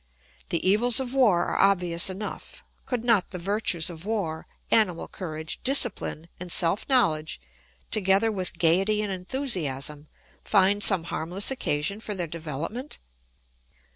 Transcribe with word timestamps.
The 0.49 0.67
evils 0.67 0.99
of 0.99 1.13
war 1.13 1.45
are 1.45 1.59
obvious 1.59 2.09
enough; 2.09 2.63
could 2.87 3.03
not 3.05 3.29
the 3.29 3.37
virtues 3.37 3.87
of 3.87 4.03
war, 4.03 4.47
animal 4.71 5.07
courage, 5.07 5.59
discipline, 5.63 6.27
and 6.39 6.51
self 6.51 6.89
knowledge, 6.89 7.39
together 7.91 8.31
with 8.31 8.57
gaiety 8.57 9.03
and 9.03 9.11
enthusiasm, 9.11 10.07
find 10.43 10.83
some 10.83 11.03
harmless 11.03 11.51
occasion 11.51 11.99
for 11.99 12.15
their 12.15 12.25
development? 12.25 12.97